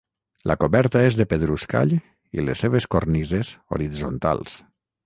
[0.51, 1.95] La coberta és de pedruscall
[2.39, 4.63] i les seves cornises horitzontals.